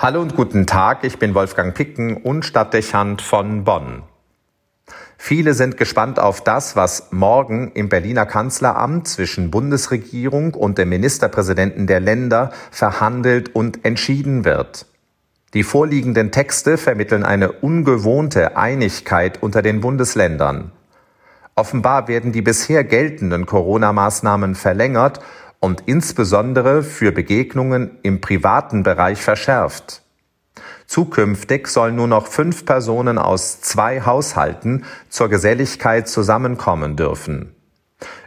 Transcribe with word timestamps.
Hallo 0.00 0.22
und 0.22 0.36
guten 0.36 0.64
Tag, 0.64 1.02
ich 1.02 1.18
bin 1.18 1.34
Wolfgang 1.34 1.74
Picken 1.74 2.18
und 2.18 2.44
Stadtdechant 2.44 3.20
von 3.20 3.64
Bonn. 3.64 4.04
Viele 5.16 5.54
sind 5.54 5.76
gespannt 5.76 6.20
auf 6.20 6.40
das, 6.40 6.76
was 6.76 7.08
morgen 7.10 7.72
im 7.72 7.88
Berliner 7.88 8.24
Kanzleramt 8.24 9.08
zwischen 9.08 9.50
Bundesregierung 9.50 10.54
und 10.54 10.78
dem 10.78 10.90
Ministerpräsidenten 10.90 11.88
der 11.88 11.98
Länder 11.98 12.52
verhandelt 12.70 13.56
und 13.56 13.84
entschieden 13.84 14.44
wird. 14.44 14.86
Die 15.52 15.64
vorliegenden 15.64 16.30
Texte 16.30 16.78
vermitteln 16.78 17.24
eine 17.24 17.50
ungewohnte 17.50 18.56
Einigkeit 18.56 19.42
unter 19.42 19.62
den 19.62 19.80
Bundesländern. 19.80 20.70
Offenbar 21.56 22.06
werden 22.06 22.30
die 22.30 22.42
bisher 22.42 22.84
geltenden 22.84 23.46
Corona-Maßnahmen 23.46 24.54
verlängert 24.54 25.18
und 25.60 25.82
insbesondere 25.86 26.82
für 26.82 27.12
Begegnungen 27.12 27.98
im 28.02 28.20
privaten 28.20 28.82
Bereich 28.82 29.22
verschärft. 29.22 30.02
Zukünftig 30.86 31.68
sollen 31.68 31.96
nur 31.96 32.08
noch 32.08 32.26
fünf 32.26 32.64
Personen 32.64 33.18
aus 33.18 33.60
zwei 33.60 34.02
Haushalten 34.02 34.84
zur 35.08 35.28
Geselligkeit 35.28 36.08
zusammenkommen 36.08 36.96
dürfen. 36.96 37.54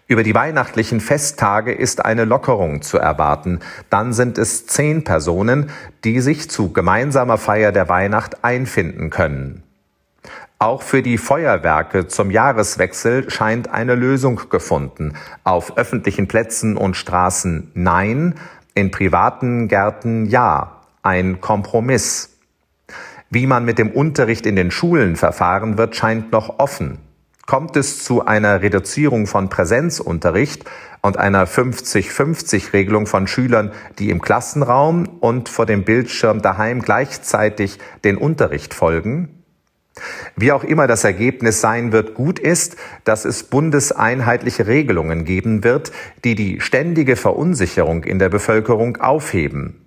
Über 0.07 0.23
die 0.23 0.35
weihnachtlichen 0.35 0.99
Festtage 0.99 1.71
ist 1.71 2.04
eine 2.04 2.26
Lockerung 2.26 2.81
zu 2.81 2.98
erwarten. 2.98 3.62
Dann 3.90 4.12
sind 4.12 4.38
es 4.38 4.68
zehn 4.68 5.04
Personen, 5.05 5.70
die 6.04 6.20
sich 6.20 6.49
zu 6.49 6.73
gemeinsamer 6.73 7.38
Feier 7.38 7.71
der 7.71 7.88
Weihnacht 7.88 8.43
einfinden 8.43 9.09
können. 9.09 9.63
Auch 10.61 10.83
für 10.83 11.01
die 11.01 11.17
Feuerwerke 11.17 12.05
zum 12.05 12.29
Jahreswechsel 12.29 13.31
scheint 13.31 13.71
eine 13.71 13.95
Lösung 13.95 14.41
gefunden. 14.51 15.15
Auf 15.43 15.75
öffentlichen 15.75 16.27
Plätzen 16.27 16.77
und 16.77 16.95
Straßen 16.95 17.71
nein, 17.73 18.35
in 18.75 18.91
privaten 18.91 19.67
Gärten 19.67 20.27
ja. 20.27 20.84
Ein 21.01 21.41
Kompromiss. 21.41 22.37
Wie 23.31 23.47
man 23.47 23.65
mit 23.65 23.79
dem 23.79 23.89
Unterricht 23.89 24.45
in 24.45 24.55
den 24.55 24.70
Schulen 24.70 25.15
verfahren 25.15 25.79
wird, 25.79 25.95
scheint 25.95 26.31
noch 26.31 26.59
offen. 26.59 26.99
Kommt 27.48 27.75
es 27.75 28.03
zu 28.03 28.27
einer 28.27 28.62
Reduzierung 28.62 29.25
von 29.25 29.49
Präsenzunterricht 29.49 30.65
und 31.01 31.18
einer 31.18 31.48
50-50-Regelung 31.48 33.07
von 33.07 33.25
Schülern, 33.25 33.71
die 33.98 34.12
im 34.12 34.21
Klassenraum 34.21 35.07
und 35.21 35.49
vor 35.49 35.65
dem 35.65 35.85
Bildschirm 35.85 36.43
daheim 36.43 36.84
gleichzeitig 36.84 37.79
den 38.03 38.15
Unterricht 38.15 38.75
folgen? 38.75 39.40
Wie 40.35 40.51
auch 40.51 40.63
immer 40.63 40.87
das 40.87 41.03
Ergebnis 41.03 41.61
sein 41.61 41.91
wird, 41.91 42.13
gut 42.13 42.39
ist, 42.39 42.77
dass 43.03 43.25
es 43.25 43.43
bundeseinheitliche 43.43 44.67
Regelungen 44.67 45.25
geben 45.25 45.63
wird, 45.63 45.91
die 46.23 46.35
die 46.35 46.61
ständige 46.61 47.15
Verunsicherung 47.15 48.03
in 48.03 48.17
der 48.17 48.29
Bevölkerung 48.29 48.97
aufheben. 48.97 49.81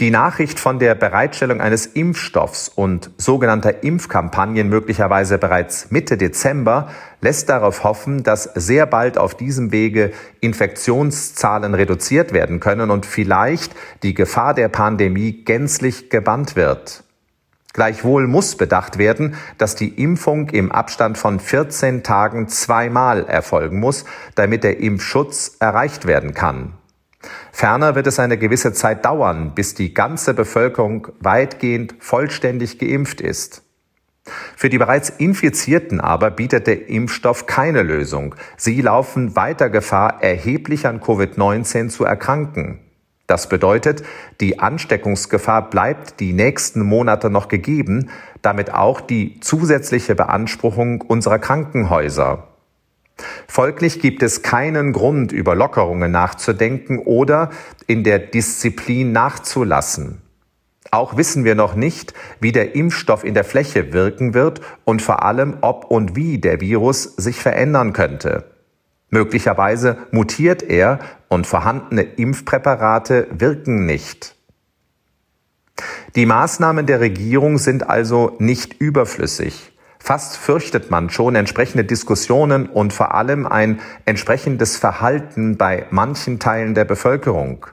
Die 0.00 0.10
Nachricht 0.10 0.58
von 0.58 0.80
der 0.80 0.96
Bereitstellung 0.96 1.60
eines 1.60 1.86
Impfstoffs 1.86 2.68
und 2.68 3.10
sogenannter 3.16 3.84
Impfkampagnen 3.84 4.68
möglicherweise 4.68 5.38
bereits 5.38 5.92
Mitte 5.92 6.16
Dezember 6.16 6.90
lässt 7.20 7.48
darauf 7.48 7.84
hoffen, 7.84 8.24
dass 8.24 8.44
sehr 8.54 8.86
bald 8.86 9.18
auf 9.18 9.36
diesem 9.36 9.70
Wege 9.70 10.12
Infektionszahlen 10.40 11.74
reduziert 11.74 12.32
werden 12.32 12.58
können 12.58 12.90
und 12.90 13.06
vielleicht 13.06 13.72
die 14.02 14.14
Gefahr 14.14 14.54
der 14.54 14.68
Pandemie 14.68 15.44
gänzlich 15.44 16.10
gebannt 16.10 16.56
wird. 16.56 17.04
Gleichwohl 17.72 18.26
muss 18.26 18.56
bedacht 18.56 18.98
werden, 18.98 19.34
dass 19.58 19.74
die 19.76 19.88
Impfung 19.88 20.50
im 20.50 20.70
Abstand 20.70 21.16
von 21.16 21.40
14 21.40 22.02
Tagen 22.02 22.48
zweimal 22.48 23.24
erfolgen 23.24 23.80
muss, 23.80 24.04
damit 24.34 24.62
der 24.64 24.80
Impfschutz 24.80 25.56
erreicht 25.58 26.06
werden 26.06 26.34
kann. 26.34 26.74
Ferner 27.52 27.94
wird 27.94 28.06
es 28.06 28.18
eine 28.18 28.36
gewisse 28.36 28.72
Zeit 28.72 29.04
dauern, 29.04 29.52
bis 29.54 29.74
die 29.74 29.94
ganze 29.94 30.34
Bevölkerung 30.34 31.08
weitgehend 31.20 31.94
vollständig 32.00 32.78
geimpft 32.78 33.20
ist. 33.20 33.62
Für 34.56 34.68
die 34.68 34.78
bereits 34.78 35.10
Infizierten 35.10 36.00
aber 36.00 36.30
bietet 36.30 36.66
der 36.66 36.88
Impfstoff 36.88 37.46
keine 37.46 37.82
Lösung. 37.82 38.34
Sie 38.56 38.80
laufen 38.80 39.34
weiter 39.34 39.68
Gefahr, 39.68 40.22
erheblich 40.22 40.86
an 40.86 41.00
Covid-19 41.00 41.88
zu 41.88 42.04
erkranken. 42.04 42.80
Das 43.26 43.48
bedeutet, 43.48 44.02
die 44.40 44.58
Ansteckungsgefahr 44.58 45.70
bleibt 45.70 46.20
die 46.20 46.32
nächsten 46.32 46.82
Monate 46.82 47.30
noch 47.30 47.48
gegeben, 47.48 48.10
damit 48.42 48.74
auch 48.74 49.00
die 49.00 49.40
zusätzliche 49.40 50.14
Beanspruchung 50.14 51.00
unserer 51.00 51.38
Krankenhäuser. 51.38 52.48
Folglich 53.46 54.00
gibt 54.00 54.22
es 54.22 54.42
keinen 54.42 54.92
Grund, 54.92 55.32
über 55.32 55.54
Lockerungen 55.54 56.10
nachzudenken 56.10 56.98
oder 56.98 57.50
in 57.86 58.04
der 58.04 58.18
Disziplin 58.18 59.12
nachzulassen. 59.12 60.22
Auch 60.90 61.16
wissen 61.16 61.44
wir 61.44 61.54
noch 61.54 61.74
nicht, 61.74 62.12
wie 62.40 62.52
der 62.52 62.74
Impfstoff 62.74 63.24
in 63.24 63.34
der 63.34 63.44
Fläche 63.44 63.92
wirken 63.92 64.34
wird 64.34 64.60
und 64.84 65.00
vor 65.00 65.22
allem, 65.24 65.58
ob 65.60 65.84
und 65.84 66.16
wie 66.16 66.38
der 66.38 66.60
Virus 66.60 67.04
sich 67.04 67.36
verändern 67.36 67.92
könnte. 67.92 68.44
Möglicherweise 69.12 69.98
mutiert 70.10 70.62
er 70.62 70.98
und 71.28 71.46
vorhandene 71.46 72.02
Impfpräparate 72.02 73.28
wirken 73.30 73.84
nicht. 73.84 74.34
Die 76.16 76.24
Maßnahmen 76.24 76.86
der 76.86 77.00
Regierung 77.00 77.58
sind 77.58 77.88
also 77.88 78.34
nicht 78.38 78.80
überflüssig. 78.80 79.72
Fast 79.98 80.38
fürchtet 80.38 80.90
man 80.90 81.10
schon 81.10 81.34
entsprechende 81.34 81.84
Diskussionen 81.84 82.66
und 82.66 82.94
vor 82.94 83.14
allem 83.14 83.46
ein 83.46 83.80
entsprechendes 84.06 84.78
Verhalten 84.78 85.58
bei 85.58 85.84
manchen 85.90 86.38
Teilen 86.38 86.74
der 86.74 86.86
Bevölkerung. 86.86 87.66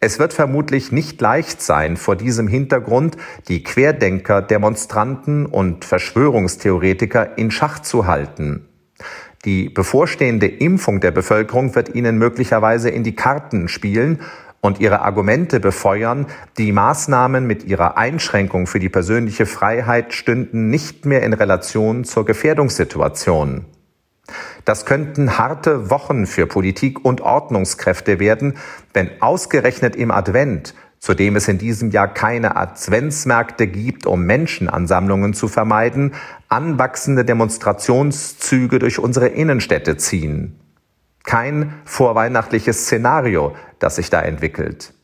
Es 0.00 0.18
wird 0.18 0.32
vermutlich 0.32 0.90
nicht 0.90 1.20
leicht 1.20 1.62
sein, 1.62 1.96
vor 1.96 2.16
diesem 2.16 2.48
Hintergrund 2.48 3.16
die 3.46 3.62
Querdenker, 3.62 4.42
Demonstranten 4.42 5.46
und 5.46 5.84
Verschwörungstheoretiker 5.84 7.38
in 7.38 7.52
Schach 7.52 7.78
zu 7.78 8.06
halten. 8.06 8.67
Die 9.44 9.68
bevorstehende 9.68 10.46
Impfung 10.46 11.00
der 11.00 11.12
Bevölkerung 11.12 11.74
wird 11.74 11.94
ihnen 11.94 12.18
möglicherweise 12.18 12.90
in 12.90 13.04
die 13.04 13.14
Karten 13.14 13.68
spielen 13.68 14.20
und 14.60 14.80
ihre 14.80 15.00
Argumente 15.02 15.60
befeuern, 15.60 16.26
die 16.56 16.72
Maßnahmen 16.72 17.46
mit 17.46 17.64
ihrer 17.64 17.96
Einschränkung 17.96 18.66
für 18.66 18.80
die 18.80 18.88
persönliche 18.88 19.46
Freiheit 19.46 20.12
stünden 20.12 20.70
nicht 20.70 21.06
mehr 21.06 21.22
in 21.22 21.32
Relation 21.32 22.04
zur 22.04 22.24
Gefährdungssituation. 22.24 23.66
Das 24.64 24.84
könnten 24.84 25.38
harte 25.38 25.88
Wochen 25.88 26.26
für 26.26 26.46
Politik 26.46 27.04
und 27.04 27.20
Ordnungskräfte 27.20 28.18
werden, 28.18 28.58
wenn 28.92 29.22
ausgerechnet 29.22 29.96
im 29.96 30.10
Advent 30.10 30.74
zudem 30.98 31.36
es 31.36 31.48
in 31.48 31.58
diesem 31.58 31.90
Jahr 31.90 32.08
keine 32.08 32.56
Adventsmärkte 32.56 33.66
gibt, 33.66 34.06
um 34.06 34.24
Menschenansammlungen 34.24 35.34
zu 35.34 35.48
vermeiden, 35.48 36.14
anwachsende 36.48 37.24
Demonstrationszüge 37.24 38.78
durch 38.78 38.98
unsere 38.98 39.28
Innenstädte 39.28 39.96
ziehen. 39.96 40.58
Kein 41.24 41.74
vorweihnachtliches 41.84 42.84
Szenario, 42.84 43.54
das 43.78 43.96
sich 43.96 44.10
da 44.10 44.22
entwickelt. 44.22 44.94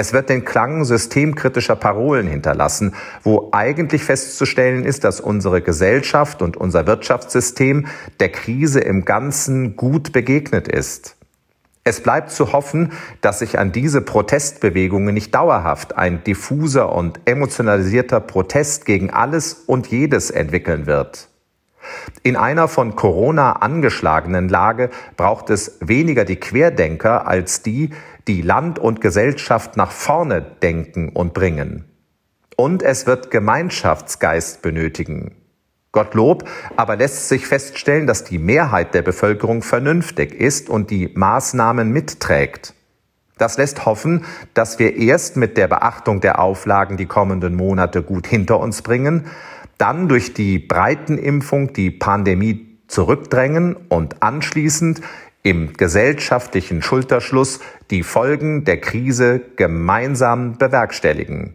Es 0.00 0.12
wird 0.12 0.28
den 0.28 0.44
Klang 0.44 0.84
systemkritischer 0.84 1.74
Parolen 1.74 2.28
hinterlassen, 2.28 2.94
wo 3.24 3.48
eigentlich 3.50 4.04
festzustellen 4.04 4.84
ist, 4.84 5.02
dass 5.02 5.20
unsere 5.20 5.60
Gesellschaft 5.60 6.40
und 6.40 6.56
unser 6.56 6.86
Wirtschaftssystem 6.86 7.88
der 8.20 8.28
Krise 8.28 8.78
im 8.78 9.04
Ganzen 9.04 9.74
gut 9.74 10.12
begegnet 10.12 10.68
ist. 10.68 11.17
Es 11.88 12.02
bleibt 12.02 12.30
zu 12.30 12.52
hoffen, 12.52 12.92
dass 13.22 13.38
sich 13.38 13.58
an 13.58 13.72
diese 13.72 14.02
Protestbewegungen 14.02 15.14
nicht 15.14 15.34
dauerhaft 15.34 15.96
ein 15.96 16.22
diffuser 16.22 16.92
und 16.94 17.18
emotionalisierter 17.24 18.20
Protest 18.20 18.84
gegen 18.84 19.08
alles 19.08 19.54
und 19.54 19.86
jedes 19.86 20.30
entwickeln 20.30 20.84
wird. 20.84 21.30
In 22.22 22.36
einer 22.36 22.68
von 22.68 22.94
Corona 22.94 23.52
angeschlagenen 23.52 24.50
Lage 24.50 24.90
braucht 25.16 25.48
es 25.48 25.78
weniger 25.80 26.26
die 26.26 26.36
Querdenker 26.36 27.26
als 27.26 27.62
die, 27.62 27.88
die 28.26 28.42
Land 28.42 28.78
und 28.78 29.00
Gesellschaft 29.00 29.78
nach 29.78 29.90
vorne 29.90 30.42
denken 30.42 31.08
und 31.08 31.32
bringen. 31.32 31.86
Und 32.54 32.82
es 32.82 33.06
wird 33.06 33.30
Gemeinschaftsgeist 33.30 34.60
benötigen. 34.60 35.37
Gottlob 35.98 36.48
aber 36.76 36.94
lässt 36.94 37.28
sich 37.28 37.48
feststellen, 37.48 38.06
dass 38.06 38.22
die 38.22 38.38
Mehrheit 38.38 38.94
der 38.94 39.02
Bevölkerung 39.02 39.62
vernünftig 39.62 40.32
ist 40.32 40.70
und 40.70 40.92
die 40.92 41.10
Maßnahmen 41.12 41.90
mitträgt. 41.90 42.72
Das 43.36 43.58
lässt 43.58 43.84
hoffen, 43.84 44.24
dass 44.54 44.78
wir 44.78 44.94
erst 44.96 45.36
mit 45.36 45.56
der 45.56 45.66
Beachtung 45.66 46.20
der 46.20 46.38
Auflagen 46.38 46.96
die 46.96 47.06
kommenden 47.06 47.56
Monate 47.56 48.04
gut 48.04 48.28
hinter 48.28 48.60
uns 48.60 48.82
bringen, 48.82 49.26
dann 49.76 50.06
durch 50.06 50.34
die 50.34 50.60
Breitenimpfung 50.60 51.72
die 51.72 51.90
Pandemie 51.90 52.78
zurückdrängen 52.86 53.74
und 53.88 54.22
anschließend 54.22 55.00
im 55.42 55.72
gesellschaftlichen 55.72 56.80
Schulterschluss 56.80 57.58
die 57.90 58.04
Folgen 58.04 58.62
der 58.62 58.80
Krise 58.80 59.40
gemeinsam 59.56 60.58
bewerkstelligen. 60.58 61.54